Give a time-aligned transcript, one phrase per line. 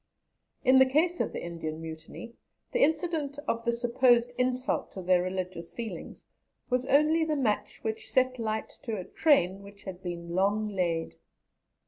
[0.63, 2.33] In the case of the Indian Mutiny,
[2.71, 6.25] the incident of the supposed insult to their religious feelings
[6.71, 11.17] was only the match which set light to a train which had been long laid.